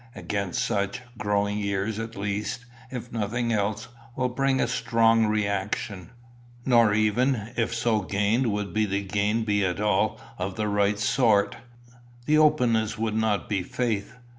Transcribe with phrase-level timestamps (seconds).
[0.15, 6.09] Against such, growing years at least, if nothing else, will bring a strong reaction.
[6.65, 11.55] Nor even, if so gained would the gain be at all of the right sort.
[12.25, 14.15] The openness would not be faith.